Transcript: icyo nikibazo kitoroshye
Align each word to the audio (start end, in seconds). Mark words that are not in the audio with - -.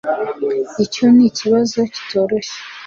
icyo 0.85 1.05
nikibazo 1.15 1.79
kitoroshye 1.93 2.57